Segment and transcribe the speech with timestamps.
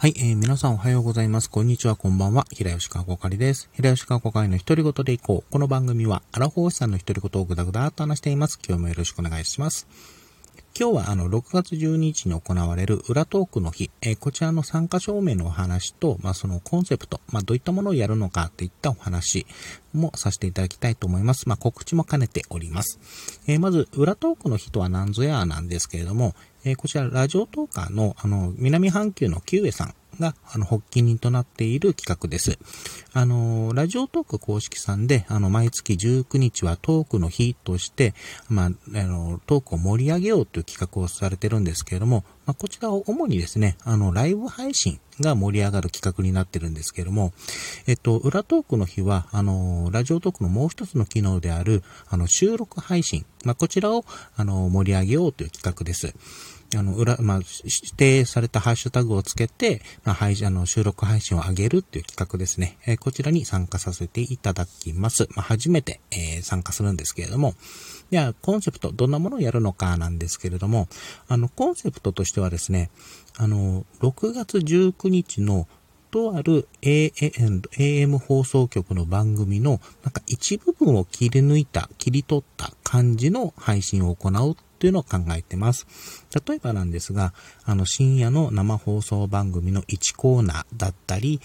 [0.00, 1.50] はい、えー、皆さんおはようございます。
[1.50, 2.46] こんにちは、こんばんは。
[2.52, 3.68] 平吉川こかりです。
[3.72, 5.52] 平吉川こかりの一人ごとでいこう。
[5.52, 8.60] この番組は、アラフォーさんの一人ごとをぐだぐだと話しています。
[8.64, 9.88] 今日もよろしくお願いします。
[10.80, 19.44] 今日はあの、6月12日に行われる裏トークの日、えー、こちらの参加証明のお話と、まあ、そのコンセプト、まあ、どういったものをやるのかといったお話
[19.92, 21.48] もさせていただきたいと思います。
[21.48, 23.00] まあ、告知も兼ねております。
[23.48, 32.58] えー、まず、裏トークの日とは何ぞやなんですけれども、えー、こちらラジオトーカーのあの、南半球のキウエさんが、あの、発起人となっている企画です。
[33.12, 38.14] あの、ラジオトーク公式さんで、あの、毎月19日はトークの日として、
[38.48, 38.70] まあ、あ
[39.04, 47.34] の、トークを盛り上げようという企画をされてるんですけれども、まあ、こちらを主にですね、あの、ライブ配信が盛り上がる企画になってるんですけども、
[47.86, 56.14] えっと、裏トークの日は、あの、ラジオトークのもう一つの機能である、あの、収録配信、まあ、こちらを、あの、盛り上げようという企画です。
[56.76, 62.76] あの、裏、まあ、指定されたハッシュタグをつけて、まあ、配信、あの、収録配信を上げるっていう企画ですね。
[62.86, 65.28] えー、こちらに参加させていただきます。
[65.34, 67.54] まあ、初めて、えー、参加するんですけれども、
[68.10, 70.88] では、コンセプト、どんなものをやるのかなんですけれども、
[71.26, 72.90] あの、コンセプトとしてはですね、
[73.36, 75.68] あの、6月19日の
[76.10, 85.86] とある AM 放送局の番組のなんか一部分を切り抜いた、切り取った感じの配信を行うというのを考えてます。
[86.46, 87.32] 例えばなんですが、
[87.64, 91.40] あの深夜の生放送番組の1コーナーだったり、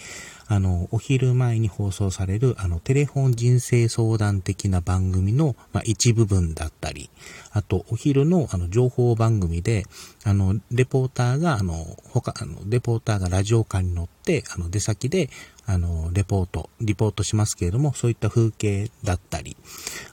[0.46, 7.08] あの、お昼前に放送される、あの、テレフォン人生相談的な番組の、まあ、一部分だったり、
[7.50, 9.84] あと、お昼の、あの、情報番組で、
[10.24, 11.74] あの、レポーターが、あの、
[12.04, 15.30] 他、あの、レポーターがラジオカーに乗って、あの、出先で、
[15.66, 19.56] あの、レポート、リポートしますけれども、そういった風景だったり、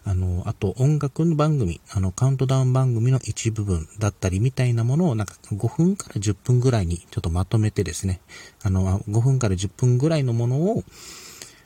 [0.05, 8.21] あの、あと音楽の番組、あの、カウントダウン番組の一部分だったりみたいなものを、なんか5分から10分ぐらいにちょっとまとめてですね、
[8.63, 10.83] あの、5分から10分ぐらいのものを、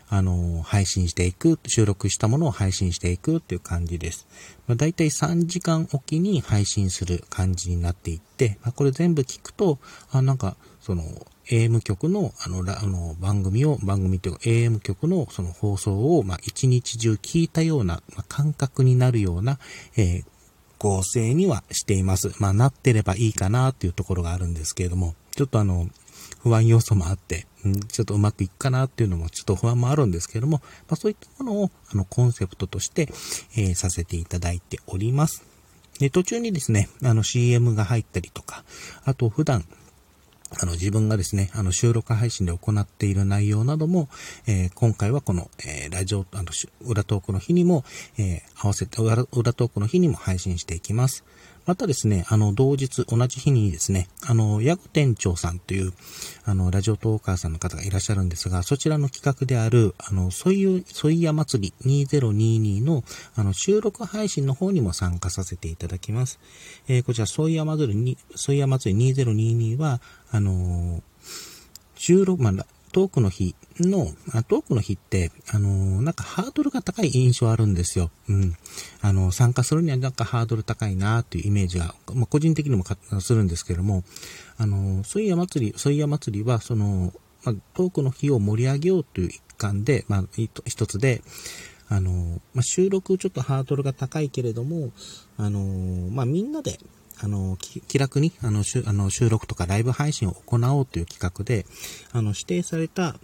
[0.09, 4.27] あの、配信していく、収録したものを配信していくっていう感じです。
[4.67, 9.79] まあ、大体3時間おきに配信する感じになっていって、まあ、これ全部聞くと、
[10.11, 11.03] あ、なんか、その、
[11.47, 19.59] AM 局の、あの、あの、番組を、番組というか AM 局のその放送を、まあ、一日中聞いたような、まあ、感覚になるような、
[19.97, 20.25] えー、
[20.77, 22.33] 構成にはしています。
[22.39, 25.87] まあ、なってればいいかなっていうところがあるんですけれども、ちょっとあの、
[26.45, 27.47] 不安要素もあって、
[27.87, 33.09] ちょっとうまくいくかなっていうのもちょっと不安もあるんですけれども、まあ、そういったものを、あの、コンセプトとして、
[33.57, 35.43] えー、させていただいております。
[35.97, 38.63] で、途中にですね、あの CM が入ったりとか、
[39.05, 39.65] あと普段、
[40.61, 44.07] あの、自分がですね、あの、収録配信で行っている内容なども、
[44.45, 46.51] えー、今回はこの、えー、ラジオ、あの、
[46.81, 47.83] 裏トークの日にも、
[48.19, 51.23] えー、合わせて裏、裏トークの日にも配信していきます。
[51.65, 55.93] またですね、あの、同日、同じ日にですね、あの、ヤグ店長さんという、
[56.43, 63.03] あの、ラジオトーカーさんの方がいらっしゃるんですが、そちらの企画である、あの、ソイ、ソイヤ祭り2022の、
[63.35, 66.39] あの、収録配信の方にも参加させていただきます。
[66.87, 70.01] えー、こちら、ソイヤ祭りに、ソイヤ祭り2022は、
[70.31, 71.01] あの
[71.95, 72.65] 収録、まあ、
[72.95, 74.05] トークの日の、
[74.47, 78.09] トークの日って、あの、なんかハードルが高い印象あるんですよ。
[78.29, 78.55] うん。
[79.01, 82.85] あの、参加するにはなんかハードル高いなっていうイメージが、まあ、個人的にも
[83.19, 84.05] するんですけれども、
[84.57, 87.11] あの、ソイヤ祭り、ソイヤ祭りは、その、
[87.43, 91.21] まあ、トークの日を盛り上げようという一環で、まあ、一つで、
[91.89, 94.91] あのまあ、収録ちょっとハードルが高いけれども、
[95.37, 95.59] あの
[96.11, 96.79] まあ、みんなで、
[97.21, 101.65] あの、気楽に、あの、あの収録とかライブ配信を行おうという企画で、
[102.11, 103.15] あの、指定された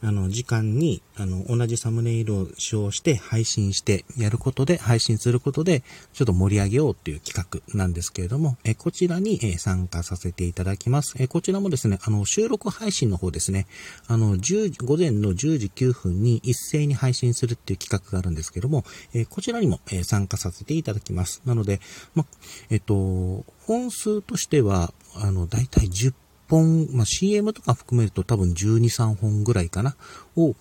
[0.00, 5.82] あの、時間に、あの、同じサムネイルを使用して配信してやることで、配信することで、
[6.12, 11.14] ちょっと盛り上げようっていう企画なんですけれども、えこちらに、参加させていただきます。
[11.18, 13.66] えこちらもですね、あの、収録配信の方ですね、
[14.06, 21.42] あの、10午前の10時9分に一斉に配信するっていう企画があるんですけども、えこちらにも、参加させていただきます。
[21.44, 21.80] なので、
[22.14, 22.24] ま、
[22.70, 26.14] えっと、本数としては、あの、だいたい10
[26.48, 29.96] 本、まあ、CM とか含めると多分12、3本ぐらいかな、
[30.36, 30.54] を、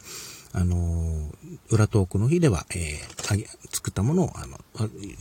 [0.54, 1.30] あのー、
[1.70, 4.58] 裏トークの日では、えー、作ったものを、あの、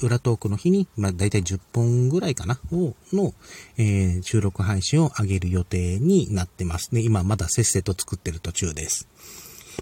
[0.02, 3.34] 裏トークの日に、まあ、だいたい10本ぐらいかな、を、の、
[3.76, 7.00] えー、収録配信を上げる予定になってますね。
[7.00, 9.08] 今まだせっせと作ってる途中です。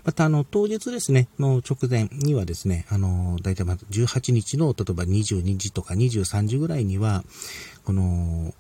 [0.03, 7.25] また、あの、当日ですね、の直前にはですね、あの、だいたいま18日の、例えば22時とか23時ぐらいには、
[7.85, 8.53] この、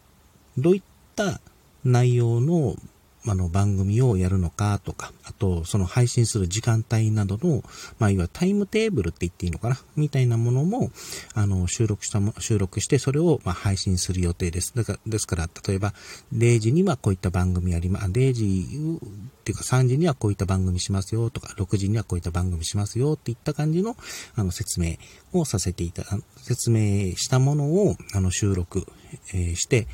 [0.56, 0.82] どういっ
[1.16, 1.40] た
[1.84, 2.76] 内容の
[3.26, 7.62] あの、番組をやるのかとか、あと、その配信する時間帯などの、
[7.98, 9.78] まあ、いわゆるタイムテーブルって言っていいのかな？
[9.96, 10.90] みたいなものも、
[11.32, 14.74] あの、収録したも、収録して、それを、まあ、配信する予定です。
[14.74, 15.94] だから、ですから、例えば、
[16.34, 18.66] 0時にはこういった番組やります、0時
[18.98, 23.96] っていうか3時にはこういった番組しますよとか、6時にはこういった番組しますよっていった感じの、
[24.34, 24.96] あの、説明
[25.32, 26.04] をさせていた、
[26.42, 28.86] 説明したものを、あの、収録、
[29.54, 29.86] して、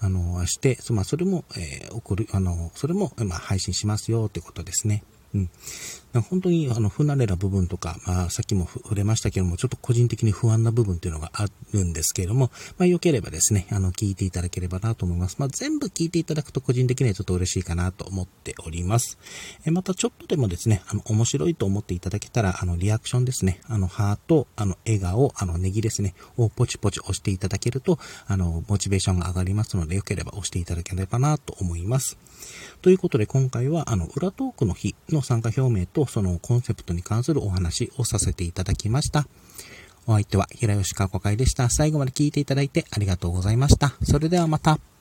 [0.00, 5.02] あの、して、まあ、それも、えー、送る、あの、それも、まあ、配信しますよってことですね。
[5.34, 5.50] うん。
[6.22, 15.36] 本当にあの不慣れな部分とか、まあ、さっきも触れましたけども、ちょっと個人的に不安な部分っていうのがあるんですけれども、まあ、良ければですね、あの、聞いていただければなと思います。
[15.38, 19.18] まあ、全部聞いていただくと個人的にはちょっと嬉しいかなと思っております。
[19.64, 32.16] えまたちょっとでもですね、あの、面白いと思っていただけたら、あの、リアクションですね、あの、ハート、あの、笑顔、あの、ネギですね、をポチポチ押していただけると、あの、モチベーションが上がりますので、良ければ押していただければなと思います。
[32.82, 39.26] ということで、今回は、あの、裏トークの日のの参加表明と、そのコンセプトに関するお話をさせていただきました。
[40.06, 41.68] お相手は平吉かこ会でした。
[41.68, 43.94] 最後まで聞いていただいてありがとうございました。
[44.02, 44.95] それではまた。